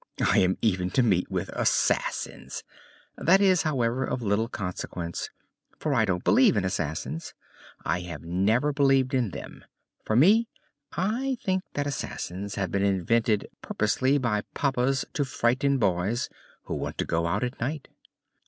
I 0.25 0.39
am 0.39 0.57
even 0.63 0.89
to 0.97 1.03
meet 1.03 1.29
with 1.29 1.49
assassins! 1.49 2.63
That 3.19 3.39
is, 3.39 3.61
however, 3.61 4.03
of 4.03 4.23
little 4.23 4.47
consequence, 4.47 5.29
for 5.77 5.93
I 5.93 6.05
don't 6.05 6.23
believe 6.23 6.57
in 6.57 6.65
assassins 6.65 7.35
I 7.85 7.99
have 7.99 8.23
never 8.23 8.73
believed 8.73 9.13
in 9.13 9.29
them. 9.29 9.63
For 10.03 10.15
me, 10.15 10.47
I 10.93 11.37
think 11.43 11.61
that 11.75 11.85
assassins 11.85 12.55
have 12.55 12.71
been 12.71 12.81
invented 12.83 13.47
purposely 13.61 14.17
by 14.17 14.41
papas 14.55 15.05
to 15.13 15.23
frighten 15.23 15.77
boys 15.77 16.29
who 16.63 16.73
want 16.73 16.97
to 16.97 17.05
go 17.05 17.27
out 17.27 17.43
at 17.43 17.59
night. 17.59 17.87